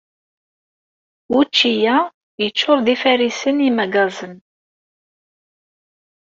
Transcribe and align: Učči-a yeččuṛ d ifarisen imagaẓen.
Učči-a 1.39 1.97
yeččuṛ 2.41 2.77
d 2.85 2.87
ifarisen 2.93 3.57
imagaẓen. 3.69 4.35